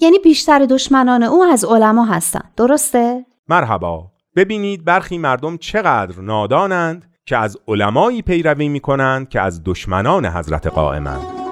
یعنی 0.00 0.18
بیشتر 0.18 0.58
دشمنان 0.58 1.22
او 1.22 1.44
از 1.44 1.64
علما 1.64 2.04
هستن. 2.04 2.42
درسته؟ 2.56 3.26
مرحبا. 3.48 4.06
ببینید 4.36 4.84
برخی 4.84 5.18
مردم 5.18 5.56
چقدر 5.56 6.20
نادانند 6.20 7.10
که 7.26 7.36
از 7.36 7.56
علمایی 7.68 8.22
پیروی 8.22 8.68
می 8.68 8.80
کنند 8.80 9.28
که 9.28 9.40
از 9.40 9.64
دشمنان 9.64 10.26
حضرت 10.26 10.66
قائمند. 10.66 11.45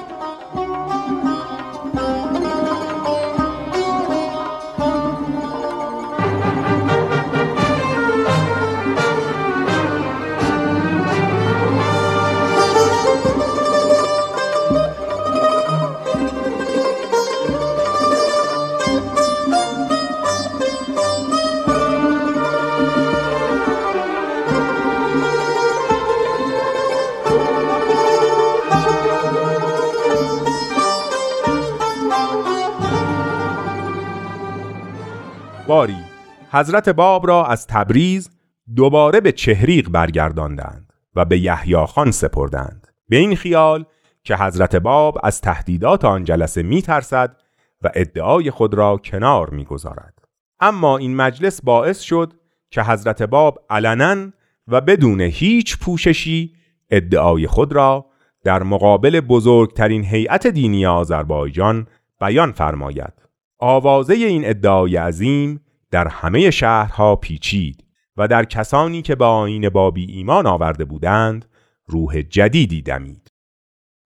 حضرت 36.54 36.88
باب 36.88 37.26
را 37.26 37.46
از 37.46 37.66
تبریز 37.66 38.30
دوباره 38.76 39.20
به 39.20 39.32
چهریق 39.32 39.88
برگرداندند 39.88 40.92
و 41.14 41.24
به 41.24 41.38
یحیی 41.38 41.86
خان 41.86 42.10
سپردند 42.10 42.86
به 43.08 43.16
این 43.16 43.36
خیال 43.36 43.84
که 44.24 44.36
حضرت 44.36 44.76
باب 44.76 45.18
از 45.22 45.40
تهدیدات 45.40 46.04
آن 46.04 46.24
جلسه 46.24 46.62
می 46.62 46.82
ترسد 46.82 47.36
و 47.82 47.90
ادعای 47.94 48.50
خود 48.50 48.74
را 48.74 48.96
کنار 48.96 49.50
می 49.50 49.64
گذارد. 49.64 50.14
اما 50.60 50.98
این 50.98 51.16
مجلس 51.16 51.62
باعث 51.62 52.00
شد 52.00 52.32
که 52.70 52.82
حضرت 52.82 53.22
باب 53.22 53.58
علنا 53.70 54.32
و 54.68 54.80
بدون 54.80 55.20
هیچ 55.20 55.78
پوششی 55.78 56.54
ادعای 56.90 57.46
خود 57.46 57.72
را 57.72 58.06
در 58.44 58.62
مقابل 58.62 59.20
بزرگترین 59.20 60.04
هیئت 60.04 60.46
دینی 60.46 60.86
آذربایجان 60.86 61.86
بیان 62.20 62.52
فرماید. 62.52 63.12
آوازه 63.58 64.14
این 64.14 64.48
ادعای 64.48 64.96
عظیم 64.96 65.63
در 65.94 66.08
همه 66.08 66.50
شهرها 66.50 67.16
پیچید 67.16 67.84
و 68.16 68.28
در 68.28 68.44
کسانی 68.44 69.02
که 69.02 69.14
به 69.14 69.24
آین 69.24 69.68
بابی 69.68 70.04
ایمان 70.04 70.46
آورده 70.46 70.84
بودند 70.84 71.44
روح 71.86 72.22
جدیدی 72.22 72.82
دمید. 72.82 73.28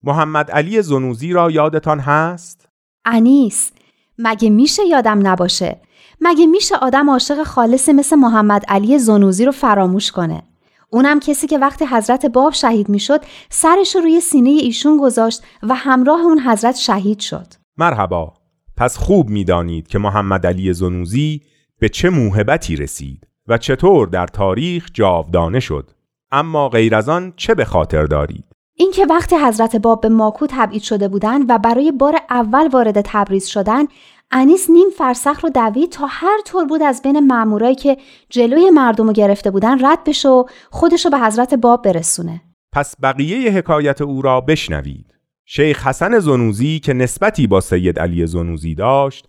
محمد 0.02 0.50
علی 0.50 0.82
زنوزی 0.82 1.32
را 1.32 1.50
یادتان 1.50 2.00
هست؟ 2.00 2.68
انیس 3.04 3.72
مگه 4.18 4.50
میشه 4.50 4.82
یادم 4.86 5.26
نباشه 5.26 5.80
مگه 6.20 6.46
میشه 6.46 6.76
آدم 6.76 7.10
عاشق 7.10 7.42
خالصی 7.42 7.92
مثل 7.92 8.16
محمد 8.16 8.64
علی 8.68 8.98
زنوزی 8.98 9.44
رو 9.44 9.52
فراموش 9.52 10.12
کنه 10.12 10.42
اونم 10.90 11.20
کسی 11.20 11.46
که 11.46 11.58
وقتی 11.58 11.84
حضرت 11.84 12.26
باب 12.26 12.52
شهید 12.52 12.88
می‌شد 12.88 13.20
سرش 13.48 13.94
رو 13.94 14.00
روی 14.00 14.20
سینه 14.20 14.50
ایشون 14.50 14.96
گذاشت 14.96 15.42
و 15.62 15.74
همراه 15.74 16.20
اون 16.20 16.40
حضرت 16.40 16.76
شهید 16.76 17.20
شد 17.20 17.46
مرحبا 17.76 18.34
پس 18.76 18.96
خوب 18.96 19.30
می‌دانید 19.30 19.86
که 19.86 19.98
محمد 19.98 20.46
علی 20.46 20.72
زنوزی 20.72 21.42
به 21.80 21.88
چه 21.88 22.10
موهبتی 22.10 22.76
رسید 22.76 23.26
و 23.48 23.58
چطور 23.58 24.06
در 24.06 24.26
تاریخ 24.26 24.90
جاودانه 24.92 25.60
شد. 25.60 25.90
اما 26.30 26.68
غیر 26.68 26.94
از 26.94 27.08
آن 27.08 27.32
چه 27.36 27.54
به 27.54 27.64
خاطر 27.64 28.04
دارید؟ 28.04 28.44
اینکه 28.74 29.06
وقتی 29.06 29.36
حضرت 29.36 29.76
باب 29.76 30.00
به 30.00 30.08
ماکو 30.08 30.46
تبعید 30.50 30.82
شده 30.82 31.08
بودند 31.08 31.44
و 31.48 31.58
برای 31.58 31.92
بار 31.92 32.16
اول 32.30 32.68
وارد 32.68 33.00
تبریز 33.00 33.46
شدن 33.46 33.84
انیس 34.30 34.70
نیم 34.70 34.90
فرسخ 34.98 35.44
رو 35.44 35.50
دوید 35.50 35.92
تا 35.92 36.06
هر 36.06 36.40
طور 36.44 36.64
بود 36.64 36.82
از 36.82 37.02
بین 37.02 37.26
مامورایی 37.26 37.74
که 37.74 37.96
جلوی 38.30 38.70
مردم 38.70 39.06
رو 39.06 39.12
گرفته 39.12 39.50
بودن 39.50 39.86
رد 39.86 40.04
بشه 40.04 40.28
و 40.28 40.44
خودش 40.70 41.04
رو 41.04 41.10
به 41.10 41.18
حضرت 41.18 41.54
باب 41.54 41.82
برسونه. 41.82 42.40
پس 42.72 42.94
بقیه 43.02 43.50
حکایت 43.52 44.00
او 44.00 44.22
را 44.22 44.40
بشنوید. 44.40 45.14
شیخ 45.44 45.86
حسن 45.86 46.18
زنوزی 46.18 46.80
که 46.80 46.92
نسبتی 46.92 47.46
با 47.46 47.60
سید 47.60 47.98
علی 47.98 48.26
زنوزی 48.26 48.74
داشت 48.74 49.28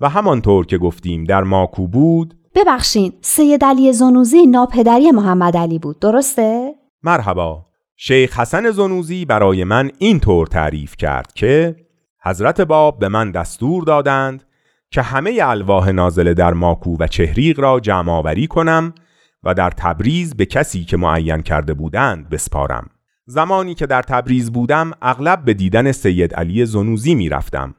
و 0.00 0.08
همانطور 0.08 0.66
که 0.66 0.78
گفتیم 0.78 1.24
در 1.24 1.42
ماکو 1.42 1.86
بود 1.86 2.34
ببخشین 2.54 3.12
سید 3.20 3.64
علی 3.64 3.92
زنوزی 3.92 4.46
ناپدری 4.46 5.10
محمد 5.10 5.56
علی 5.56 5.78
بود 5.78 5.98
درسته؟ 5.98 6.74
مرحبا 7.02 7.66
شیخ 7.96 8.40
حسن 8.40 8.70
زنوزی 8.70 9.24
برای 9.24 9.64
من 9.64 9.90
این 9.98 10.20
طور 10.20 10.46
تعریف 10.46 10.96
کرد 10.96 11.32
که 11.32 11.76
حضرت 12.24 12.60
باب 12.60 12.98
به 12.98 13.08
من 13.08 13.30
دستور 13.30 13.84
دادند 13.84 14.44
که 14.90 15.02
همه 15.02 15.38
الواح 15.42 15.90
نازله 15.90 16.34
در 16.34 16.52
ماکو 16.52 16.96
و 17.00 17.06
چهریق 17.06 17.60
را 17.60 17.80
جمع 17.80 18.12
آوری 18.12 18.46
کنم 18.46 18.94
و 19.42 19.54
در 19.54 19.70
تبریز 19.70 20.36
به 20.36 20.46
کسی 20.46 20.84
که 20.84 20.96
معین 20.96 21.42
کرده 21.42 21.74
بودند 21.74 22.28
بسپارم 22.28 22.90
زمانی 23.26 23.74
که 23.74 23.86
در 23.86 24.02
تبریز 24.02 24.52
بودم 24.52 24.90
اغلب 25.02 25.44
به 25.44 25.54
دیدن 25.54 25.92
سید 25.92 26.34
علی 26.34 26.66
زنوزی 26.66 27.14
می 27.14 27.28
رفتم. 27.28 27.74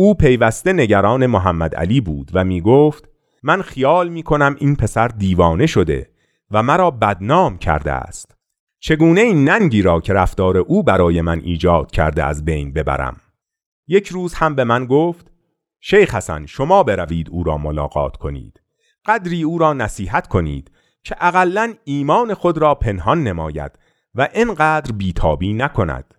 او 0.00 0.14
پیوسته 0.14 0.72
نگران 0.72 1.26
محمد 1.26 1.74
علی 1.74 2.00
بود 2.00 2.30
و 2.34 2.44
می 2.44 2.60
گفت 2.60 3.08
من 3.42 3.62
خیال 3.62 4.08
می 4.08 4.22
کنم 4.22 4.56
این 4.58 4.76
پسر 4.76 5.08
دیوانه 5.08 5.66
شده 5.66 6.10
و 6.50 6.62
مرا 6.62 6.90
بدنام 6.90 7.58
کرده 7.58 7.92
است. 7.92 8.36
چگونه 8.78 9.20
این 9.20 9.44
ننگی 9.48 9.82
را 9.82 10.00
که 10.00 10.12
رفتار 10.12 10.56
او 10.56 10.82
برای 10.82 11.20
من 11.20 11.40
ایجاد 11.40 11.90
کرده 11.90 12.24
از 12.24 12.44
بین 12.44 12.72
ببرم؟ 12.72 13.16
یک 13.86 14.08
روز 14.08 14.34
هم 14.34 14.54
به 14.54 14.64
من 14.64 14.86
گفت 14.86 15.30
شیخ 15.80 16.14
حسن 16.14 16.46
شما 16.46 16.82
بروید 16.82 17.30
او 17.30 17.44
را 17.44 17.58
ملاقات 17.58 18.16
کنید. 18.16 18.60
قدری 19.06 19.42
او 19.42 19.58
را 19.58 19.72
نصیحت 19.72 20.28
کنید 20.28 20.70
که 21.04 21.16
اقلا 21.20 21.74
ایمان 21.84 22.34
خود 22.34 22.58
را 22.58 22.74
پنهان 22.74 23.24
نماید 23.24 23.72
و 24.14 24.28
اینقدر 24.34 24.92
بیتابی 24.92 25.52
نکند. 25.52 26.14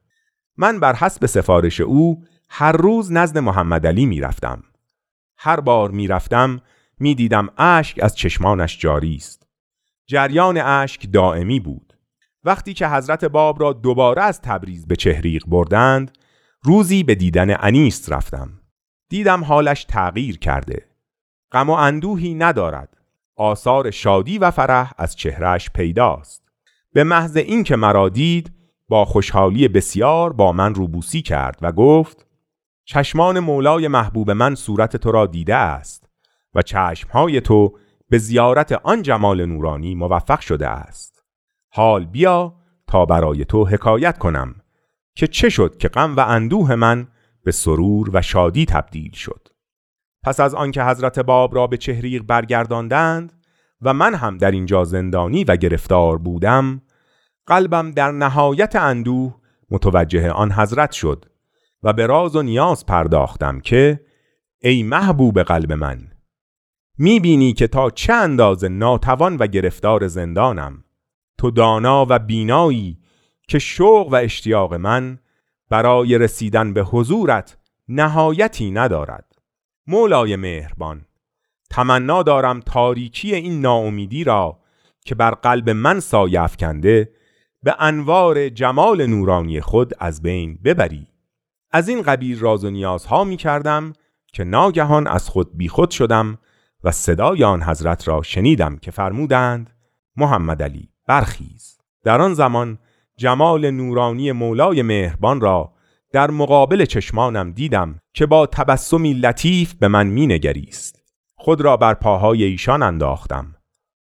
من 0.57 0.79
بر 0.79 0.95
حسب 0.95 1.25
سفارش 1.25 1.81
او 1.81 2.23
هر 2.53 2.71
روز 2.71 3.11
نزد 3.11 3.37
محمد 3.37 3.87
علی 3.87 4.05
می 4.05 4.21
رفتم. 4.21 4.63
هر 5.37 5.59
بار 5.59 5.91
می 5.91 6.07
رفتم 6.07 6.61
می 6.99 7.15
دیدم 7.15 7.49
اشک 7.57 7.99
از 8.03 8.15
چشمانش 8.15 8.79
جاری 8.79 9.15
است. 9.15 9.47
جریان 10.07 10.57
اشک 10.57 11.11
دائمی 11.11 11.59
بود. 11.59 11.93
وقتی 12.43 12.73
که 12.73 12.87
حضرت 12.87 13.25
باب 13.25 13.61
را 13.61 13.73
دوباره 13.73 14.23
از 14.23 14.41
تبریز 14.41 14.87
به 14.87 14.95
چهریق 14.95 15.43
بردند 15.47 16.17
روزی 16.61 17.03
به 17.03 17.15
دیدن 17.15 17.55
انیست 17.59 18.11
رفتم. 18.11 18.49
دیدم 19.09 19.43
حالش 19.43 19.83
تغییر 19.83 20.39
کرده. 20.39 20.85
غم 21.51 21.69
و 21.69 21.73
اندوهی 21.73 22.33
ندارد. 22.33 22.97
آثار 23.35 23.91
شادی 23.91 24.37
و 24.37 24.51
فرح 24.51 24.91
از 24.97 25.15
چهرهش 25.15 25.69
پیداست. 25.69 26.43
به 26.93 27.03
محض 27.03 27.37
اینکه 27.37 27.75
مرا 27.75 28.09
دید 28.09 28.51
با 28.89 29.05
خوشحالی 29.05 29.67
بسیار 29.67 30.33
با 30.33 30.51
من 30.51 30.75
روبوسی 30.75 31.21
کرد 31.21 31.59
و 31.61 31.71
گفت 31.71 32.30
چشمان 32.93 33.39
مولای 33.39 33.87
محبوب 33.87 34.31
من 34.31 34.55
صورت 34.55 34.97
تو 34.97 35.11
را 35.11 35.25
دیده 35.25 35.55
است 35.55 36.09
و 36.55 36.61
چشمهای 36.61 37.41
تو 37.41 37.77
به 38.09 38.17
زیارت 38.17 38.71
آن 38.71 39.01
جمال 39.01 39.45
نورانی 39.45 39.95
موفق 39.95 40.39
شده 40.39 40.67
است. 40.67 41.23
حال 41.69 42.05
بیا 42.05 42.55
تا 42.87 43.05
برای 43.05 43.45
تو 43.45 43.65
حکایت 43.65 44.17
کنم 44.17 44.55
که 45.15 45.27
چه 45.27 45.49
شد 45.49 45.77
که 45.77 45.87
غم 45.87 46.15
و 46.15 46.19
اندوه 46.19 46.75
من 46.75 47.07
به 47.43 47.51
سرور 47.51 48.09
و 48.13 48.21
شادی 48.21 48.65
تبدیل 48.65 49.11
شد. 49.11 49.47
پس 50.23 50.39
از 50.39 50.55
آنکه 50.55 50.83
حضرت 50.83 51.19
باب 51.19 51.55
را 51.55 51.67
به 51.67 51.77
چهریق 51.77 52.23
برگرداندند 52.23 53.33
و 53.81 53.93
من 53.93 54.15
هم 54.15 54.37
در 54.37 54.51
اینجا 54.51 54.83
زندانی 54.83 55.43
و 55.43 55.55
گرفتار 55.55 56.17
بودم 56.17 56.81
قلبم 57.45 57.91
در 57.91 58.11
نهایت 58.11 58.75
اندوه 58.75 59.35
متوجه 59.69 60.31
آن 60.31 60.51
حضرت 60.51 60.91
شد 60.91 61.30
و 61.83 61.93
به 61.93 62.05
راز 62.05 62.35
و 62.35 62.41
نیاز 62.41 62.85
پرداختم 62.85 63.59
که 63.59 64.05
ای 64.61 64.83
محبوب 64.83 65.43
قلب 65.43 65.73
من 65.73 66.11
می‌بینی 66.97 67.53
که 67.53 67.67
تا 67.67 67.89
چه 67.89 68.13
اندازه 68.13 68.69
ناتوان 68.69 69.37
و 69.37 69.47
گرفتار 69.47 70.07
زندانم. 70.07 70.83
تو 71.37 71.51
دانا 71.51 72.05
و 72.09 72.19
بینایی 72.19 72.99
که 73.47 73.59
شوق 73.59 74.07
و 74.11 74.15
اشتیاق 74.15 74.73
من 74.73 75.19
برای 75.69 76.17
رسیدن 76.17 76.73
به 76.73 76.83
حضورت 76.83 77.57
نهایتی 77.87 78.71
ندارد. 78.71 79.35
مولای 79.87 80.35
مهربان 80.35 81.05
تمنا 81.69 82.23
دارم 82.23 82.59
تاریکی 82.59 83.35
این 83.35 83.61
ناامیدی 83.61 84.23
را 84.23 84.59
که 85.05 85.15
بر 85.15 85.31
قلب 85.31 85.69
من 85.69 85.99
سایه 85.99 86.41
افکنده 86.41 87.11
به 87.63 87.75
انوار 87.79 88.49
جمال 88.49 89.05
نورانی 89.05 89.61
خود 89.61 89.93
از 89.99 90.21
بین 90.21 90.59
ببری. 90.63 91.10
از 91.71 91.89
این 91.89 92.01
قبیل 92.01 92.39
راز 92.39 92.65
و 92.65 92.69
نیازها 92.69 93.23
می 93.23 93.37
کردم 93.37 93.93
که 94.33 94.43
ناگهان 94.43 95.07
از 95.07 95.29
خود 95.29 95.57
بیخود 95.57 95.91
شدم 95.91 96.37
و 96.83 96.91
صدای 96.91 97.43
آن 97.43 97.63
حضرت 97.63 98.07
را 98.07 98.21
شنیدم 98.21 98.77
که 98.77 98.91
فرمودند 98.91 99.69
محمد 100.15 100.63
علی 100.63 100.89
برخیز. 101.07 101.77
در 102.03 102.21
آن 102.21 102.33
زمان 102.33 102.77
جمال 103.17 103.71
نورانی 103.71 104.31
مولای 104.31 104.81
مهربان 104.81 105.41
را 105.41 105.73
در 106.11 106.31
مقابل 106.31 106.85
چشمانم 106.85 107.51
دیدم 107.51 107.99
که 108.13 108.25
با 108.25 108.45
تبسمی 108.45 109.13
لطیف 109.13 109.73
به 109.73 109.87
من 109.87 110.07
مینگریست. 110.07 111.03
خود 111.35 111.61
را 111.61 111.77
بر 111.77 111.93
پاهای 111.93 112.43
ایشان 112.43 112.83
انداختم. 112.83 113.55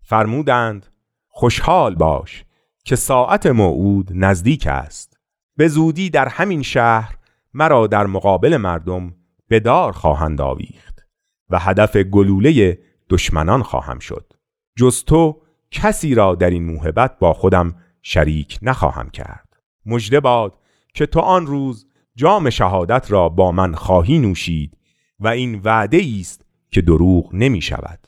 فرمودند 0.02 0.86
خوشحال 1.28 1.96
باش 1.96 2.46
که 2.86 2.96
ساعت 2.96 3.46
موعود 3.46 4.12
نزدیک 4.14 4.68
است. 4.68 5.18
به 5.58 5.68
زودی 5.68 6.10
در 6.10 6.28
همین 6.28 6.62
شهر 6.62 7.17
مرا 7.58 7.88
در 7.88 8.06
مقابل 8.06 8.58
مردم 8.58 9.16
به 9.48 9.60
دار 9.60 9.92
خواهند 9.92 10.42
آویخت 10.42 11.00
و 11.50 11.60
هدف 11.60 11.98
گلوله 11.98 12.80
دشمنان 13.10 13.64
خواهم 13.64 14.00
شد. 14.00 14.34
جز 14.76 15.04
تو 15.04 15.42
کسی 15.72 16.16
را 16.16 16.36
در 16.36 16.50
این 16.50 16.66
موهبت 16.66 17.20
با 17.20 17.34
خودم 17.34 17.76
شریک 18.02 18.60
نخواهم 18.62 19.10
کرد. 19.10 19.58
مجده 19.86 20.20
باد 20.20 20.60
که 20.94 21.06
تو 21.06 21.20
آن 21.20 21.48
روز 21.48 21.88
جام 22.16 22.50
شهادت 22.50 23.12
را 23.12 23.30
با 23.30 23.52
من 23.52 23.76
خواهی 23.76 24.20
نوشید 24.20 24.78
و 25.20 25.28
این 25.28 25.62
وعده 25.64 26.02
است 26.20 26.46
که 26.72 26.82
دروغ 26.82 27.36
نمی 27.36 27.62
شود. 27.62 28.08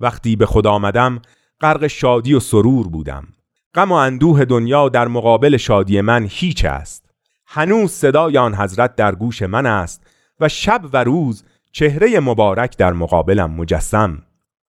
وقتی 0.00 0.36
به 0.36 0.46
خدا 0.46 0.70
آمدم 0.70 1.22
غرق 1.60 1.86
شادی 1.86 2.34
و 2.34 2.40
سرور 2.40 2.88
بودم. 2.88 3.26
غم 3.74 3.92
و 3.92 3.94
اندوه 3.94 4.44
دنیا 4.44 4.88
در 4.88 5.08
مقابل 5.08 5.56
شادی 5.56 6.00
من 6.00 6.26
هیچ 6.30 6.64
است. 6.64 7.07
هنوز 7.50 7.90
صدای 7.90 8.38
آن 8.38 8.54
حضرت 8.54 8.96
در 8.96 9.14
گوش 9.14 9.42
من 9.42 9.66
است 9.66 10.06
و 10.40 10.48
شب 10.48 10.80
و 10.92 11.04
روز 11.04 11.44
چهره 11.72 12.20
مبارک 12.20 12.76
در 12.76 12.92
مقابلم 12.92 13.50
مجسم. 13.50 14.22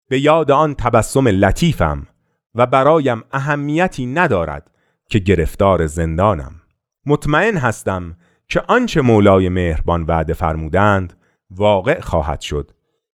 به 0.09 0.19
یاد 0.19 0.51
آن 0.51 0.75
تبسم 0.75 1.27
لطیفم 1.27 2.07
و 2.55 2.65
برایم 2.65 3.23
اهمیتی 3.31 4.05
ندارد 4.05 4.71
که 5.09 5.19
گرفتار 5.19 5.87
زندانم. 5.87 6.61
مطمئن 7.05 7.57
هستم 7.57 8.17
که 8.47 8.61
آنچه 8.67 9.01
مولای 9.01 9.49
مهربان 9.49 10.03
وعده 10.03 10.33
فرمودند 10.33 11.13
واقع 11.51 11.99
خواهد 11.99 12.41
شد 12.41 12.71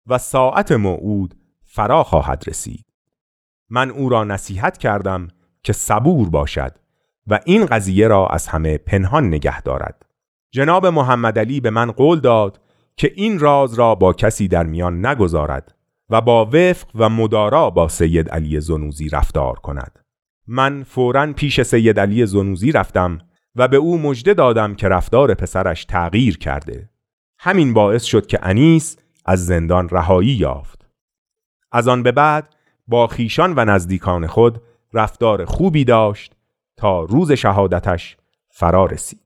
و 0.07 0.19
ساعت 0.19 0.73
موعود 0.73 1.35
فرا 1.65 2.05
خواهد 2.05 2.45
رسید. 2.47 2.87
من 3.71 3.91
او 3.91 4.09
را 4.09 4.25
نصیحت 4.25 4.79
کردم 4.79 5.29
که 5.63 5.73
صبور 5.73 6.31
باشد 6.31 6.82
و 7.27 7.41
این 7.45 7.67
قضیه 7.67 8.09
را 8.09 8.27
از 8.27 8.49
همه 8.49 8.79
پنهان 8.79 9.27
نگه 9.27 9.63
دارد. 9.63 10.07
جناب 10.51 10.87
محمد 10.87 11.39
علی 11.39 11.61
به 11.61 11.71
من 11.71 11.91
قول 11.91 12.21
داد 12.21 12.61
که 12.97 13.13
این 13.15 13.39
راز 13.39 13.75
را 13.75 13.95
با 13.95 14.13
کسی 14.13 14.49
در 14.49 14.67
میان 14.67 15.07
نگذارد 15.07 15.75
و 16.11 16.21
با 16.21 16.45
وفق 16.45 16.89
و 16.95 17.09
مدارا 17.09 17.71
با 17.71 17.89
سید 17.89 18.29
علی 18.29 18.61
زنوزی 18.61 19.09
رفتار 19.09 19.59
کند. 19.59 19.99
من 20.47 20.83
فورا 20.83 21.33
پیش 21.33 21.63
سید 21.63 22.01
علی 22.01 22.27
زنوزی 22.27 22.73
رفتم 22.73 23.19
و 23.57 23.69
به 23.69 23.77
او 23.77 23.99
مژده 23.99 24.35
دادم 24.35 24.75
که 24.75 24.89
رفتار 24.89 25.35
پسرش 25.35 25.85
تغییر 25.85 26.39
کرده. 26.39 26.91
همین 27.39 27.75
باعث 27.75 28.05
شد 28.05 28.27
که 28.27 28.39
انیس 28.43 28.97
از 29.25 29.47
زندان 29.47 29.89
رهایی 29.89 30.33
یافت. 30.33 30.89
از 31.73 31.89
آن 31.89 32.03
به 32.03 32.13
بعد 32.13 32.57
با 32.87 33.07
خیشان 33.07 33.55
و 33.57 33.65
نزدیکان 33.65 34.27
خود 34.27 34.63
رفتار 34.93 35.45
خوبی 35.45 35.85
داشت 35.85 36.37
تا 36.83 37.01
روز 37.01 37.33
شهادتش 37.33 38.17
فرا 38.51 38.87
رسید. 38.87 39.21